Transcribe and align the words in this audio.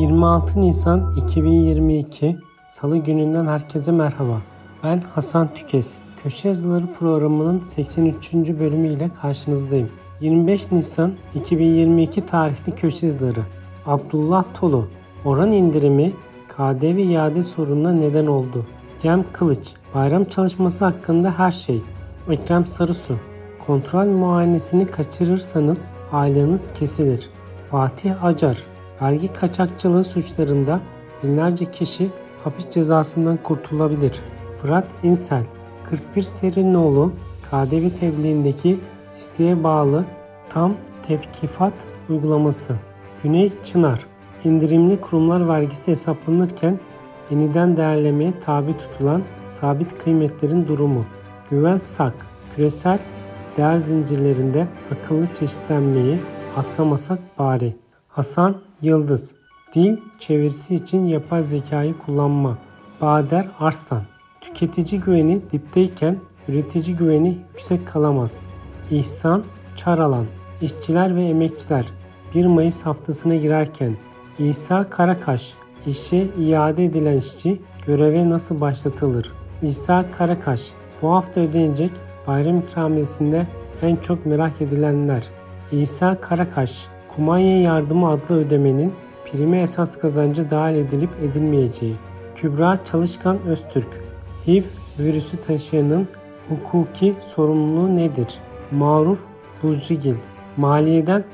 26 0.00 0.60
Nisan 0.60 1.14
2022 1.16 2.38
Salı 2.68 2.96
gününden 2.96 3.46
herkese 3.46 3.92
merhaba. 3.92 4.40
Ben 4.84 5.02
Hasan 5.14 5.54
Tükes. 5.54 6.00
Köşe 6.22 6.48
Yazıları 6.48 6.92
programının 6.92 7.56
83. 7.56 8.34
bölümüyle 8.34 9.10
karşınızdayım. 9.20 9.90
25 10.20 10.72
Nisan 10.72 11.12
2022 11.34 12.26
tarihli 12.26 12.74
köşe 12.74 13.06
yazıları. 13.06 13.40
Abdullah 13.86 14.44
Tolu. 14.54 14.88
Oran 15.24 15.52
indirimi 15.52 16.12
KDV 16.48 16.98
iade 16.98 17.42
sorununa 17.42 17.92
neden 17.92 18.26
oldu. 18.26 18.66
Cem 18.98 19.24
Kılıç. 19.32 19.74
Bayram 19.94 20.24
çalışması 20.24 20.84
hakkında 20.84 21.38
her 21.38 21.50
şey. 21.50 21.82
Ekrem 22.30 22.66
Sarısu. 22.66 23.14
Kontrol 23.66 24.06
muayenesini 24.06 24.86
kaçırırsanız 24.86 25.92
aileniz 26.12 26.72
kesilir. 26.72 27.30
Fatih 27.70 28.24
Acar. 28.24 28.79
Vergi 29.02 29.32
kaçakçılığı 29.32 30.04
suçlarında 30.04 30.80
binlerce 31.22 31.64
kişi 31.64 32.10
hapis 32.44 32.68
cezasından 32.68 33.36
kurtulabilir. 33.36 34.22
Fırat 34.56 34.86
İnsel, 35.02 35.42
41 35.84 36.22
Serinoğlu, 36.22 37.12
KDV 37.50 37.88
tebliğindeki 38.00 38.80
isteğe 39.18 39.64
bağlı 39.64 40.04
tam 40.48 40.74
tevkifat 41.02 41.72
uygulaması. 42.08 42.76
Güney 43.22 43.50
Çınar, 43.64 44.06
indirimli 44.44 45.00
kurumlar 45.00 45.48
vergisi 45.48 45.90
hesaplanırken 45.90 46.78
yeniden 47.30 47.76
değerlemeye 47.76 48.38
tabi 48.38 48.76
tutulan 48.76 49.22
sabit 49.46 49.98
kıymetlerin 49.98 50.68
durumu. 50.68 51.04
Güven 51.50 51.78
Sak, 51.78 52.14
küresel 52.56 52.98
değer 53.56 53.78
zincirlerinde 53.78 54.66
akıllı 54.92 55.26
çeşitlenmeyi 55.32 56.18
atlamasak 56.56 57.18
bari. 57.38 57.76
Hasan 58.10 58.56
Yıldız 58.82 59.34
Dil 59.74 59.96
çevirisi 60.18 60.74
için 60.74 61.06
yapay 61.06 61.42
zekayı 61.42 61.98
kullanma. 61.98 62.58
Bader 63.00 63.48
Arslan 63.60 64.02
Tüketici 64.40 65.00
güveni 65.00 65.42
dipteyken 65.52 66.18
üretici 66.48 66.96
güveni 66.96 67.38
yüksek 67.50 67.88
kalamaz. 67.88 68.48
İhsan 68.90 69.44
Çaralan 69.76 70.26
İşçiler 70.60 71.16
ve 71.16 71.24
emekçiler 71.24 71.86
1 72.34 72.46
Mayıs 72.46 72.86
haftasına 72.86 73.34
girerken 73.34 73.96
İsa 74.38 74.90
Karakaş 74.90 75.54
işe 75.86 76.26
iade 76.38 76.84
edilen 76.84 77.16
işçi 77.16 77.60
göreve 77.86 78.30
nasıl 78.30 78.60
başlatılır? 78.60 79.32
İsa 79.62 80.10
Karakaş 80.10 80.72
bu 81.02 81.10
hafta 81.10 81.40
ödenecek 81.40 81.90
bayram 82.26 82.58
ikramiyesinde 82.58 83.46
en 83.82 83.96
çok 83.96 84.26
merak 84.26 84.60
edilenler. 84.60 85.28
İsa 85.72 86.20
Karakaş 86.20 86.88
Kumanya 87.16 87.60
Yardımı 87.60 88.08
adlı 88.08 88.36
ödemenin 88.36 88.92
prime 89.24 89.62
esas 89.62 89.96
kazancı 89.96 90.50
dahil 90.50 90.76
edilip 90.76 91.10
edilmeyeceği. 91.22 91.96
Kübra 92.34 92.84
Çalışkan 92.84 93.38
Öztürk 93.46 94.04
HIV 94.46 94.62
virüsü 94.98 95.40
taşıyanın 95.40 96.08
hukuki 96.48 97.14
sorumluluğu 97.22 97.96
nedir? 97.96 98.38
Maruf 98.70 99.24
Buzcigil 99.62 100.16
Maliyeden 100.56 101.24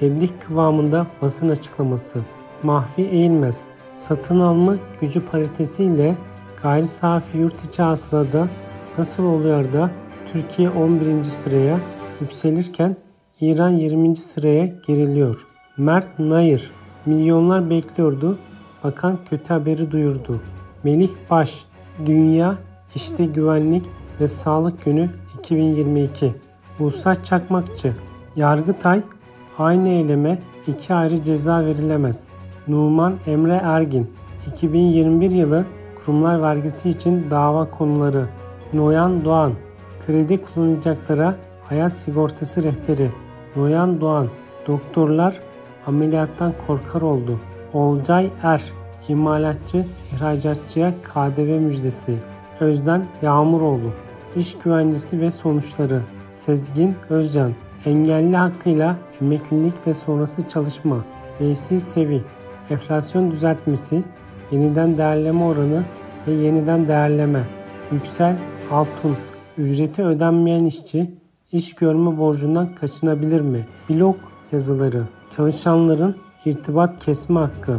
tebliğ 0.00 0.30
kıvamında 0.46 1.06
basın 1.22 1.48
açıklaması. 1.48 2.18
Mahfi 2.62 3.02
Eğilmez 3.02 3.68
Satın 3.96 4.40
alma 4.40 4.76
gücü 5.00 5.24
paritesiyle 5.24 6.14
gayri 6.62 6.86
safi 6.86 7.38
yurt 7.38 7.64
içi 7.64 7.82
hasılada 7.82 8.48
nasıl 8.98 9.24
oluyor 9.24 9.72
da 9.72 9.90
Türkiye 10.32 10.70
11. 10.70 11.24
sıraya 11.24 11.78
yükselirken 12.20 12.96
İran 13.40 13.70
20. 13.70 14.16
sıraya 14.16 14.66
geriliyor. 14.66 15.46
Mert 15.76 16.18
Nayır, 16.18 16.70
milyonlar 17.06 17.70
bekliyordu. 17.70 18.38
Bakan 18.84 19.18
kötü 19.30 19.54
haberi 19.54 19.90
duyurdu. 19.90 20.40
Melih 20.84 21.10
Baş, 21.30 21.64
Dünya 22.06 22.56
İşte 22.94 23.24
Güvenlik 23.24 23.84
ve 24.20 24.28
Sağlık 24.28 24.84
Günü 24.84 25.10
2022. 25.38 26.34
Musa 26.78 27.22
Çakmakçı, 27.22 27.92
Yargıtay, 28.36 29.02
aynı 29.58 29.88
eyleme 29.88 30.38
iki 30.66 30.94
ayrı 30.94 31.22
ceza 31.24 31.64
verilemez. 31.64 32.30
Numan 32.68 33.14
Emre 33.26 33.60
Ergin, 33.64 34.10
2021 34.52 35.30
yılı 35.30 35.64
kurumlar 36.04 36.42
vergisi 36.42 36.88
için 36.88 37.30
dava 37.30 37.70
konuları. 37.70 38.26
Noyan 38.72 39.24
Doğan, 39.24 39.52
kredi 40.06 40.42
kullanacaklara 40.42 41.36
hayat 41.68 41.92
sigortası 41.92 42.62
rehberi. 42.62 43.10
Noyan 43.56 44.00
Doğan, 44.00 44.28
doktorlar 44.66 45.40
ameliyattan 45.86 46.52
korkar 46.66 47.02
oldu. 47.02 47.40
Olcay 47.72 48.30
Er, 48.42 48.62
imalatçı 49.08 49.86
ihracatçıya 50.12 50.94
KDV 51.02 51.60
müjdesi. 51.60 52.14
Özden 52.60 53.06
Yağmuroğlu, 53.22 53.92
iş 54.36 54.58
güvencesi 54.58 55.20
ve 55.20 55.30
sonuçları. 55.30 56.02
Sezgin 56.30 56.94
Özcan, 57.10 57.52
engelli 57.84 58.36
hakkıyla 58.36 58.96
emeklilik 59.20 59.86
ve 59.86 59.94
sonrası 59.94 60.48
çalışma. 60.48 61.04
Veysi 61.40 61.80
Sevi, 61.80 62.22
enflasyon 62.70 63.30
düzeltmesi, 63.30 64.02
yeniden 64.50 64.98
değerleme 64.98 65.44
oranı 65.44 65.82
ve 66.26 66.32
yeniden 66.32 66.88
değerleme. 66.88 67.42
Yüksel 67.92 68.36
Altun, 68.70 69.16
ücreti 69.58 70.04
ödenmeyen 70.04 70.64
işçi 70.64 71.10
iş 71.56 71.74
görme 71.74 72.18
borcundan 72.18 72.74
kaçınabilir 72.74 73.40
mi? 73.40 73.66
Blog 73.90 74.16
yazıları, 74.52 75.02
çalışanların 75.30 76.16
irtibat 76.44 77.04
kesme 77.04 77.40
hakkı, 77.40 77.78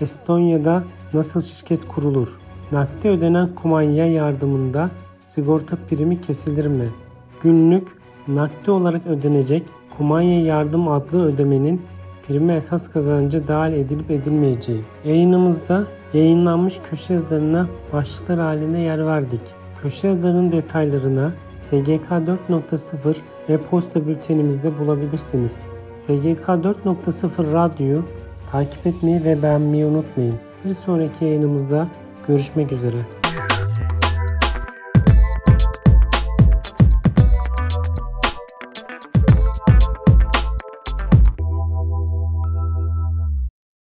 Estonya'da 0.00 0.84
nasıl 1.12 1.40
şirket 1.40 1.88
kurulur? 1.88 2.38
Nakde 2.72 3.10
ödenen 3.10 3.54
kumanya 3.54 4.06
yardımında 4.06 4.90
sigorta 5.24 5.76
primi 5.90 6.20
kesilir 6.20 6.66
mi? 6.66 6.88
Günlük 7.42 7.88
nakde 8.28 8.70
olarak 8.70 9.06
ödenecek 9.06 9.62
kumanya 9.96 10.40
yardım 10.40 10.88
adlı 10.88 11.24
ödemenin 11.24 11.82
primi 12.28 12.52
esas 12.52 12.88
kazancı 12.88 13.48
dahil 13.48 13.72
edilip 13.72 14.10
edilmeyeceği. 14.10 14.84
Yayınımızda 15.04 15.84
yayınlanmış 16.14 16.80
köşe 16.90 17.12
yazılarına 17.12 17.66
başlıklar 17.92 18.38
halinde 18.38 18.78
yer 18.78 19.06
verdik. 19.06 19.40
Köşe 19.82 20.08
yazılarının 20.08 20.52
detaylarına 20.52 21.32
SGK 21.60 22.10
4.0 22.10 23.16
e-posta 23.48 24.06
bültenimizde 24.06 24.78
bulabilirsiniz. 24.78 25.68
SGK 25.98 26.48
4.0 26.48 27.52
Radyo'yu 27.52 28.04
takip 28.50 28.86
etmeyi 28.86 29.24
ve 29.24 29.42
beğenmeyi 29.42 29.84
unutmayın. 29.84 30.34
Bir 30.64 30.74
sonraki 30.74 31.24
yayınımızda 31.24 31.88
görüşmek 32.28 32.72
üzere. 32.72 33.25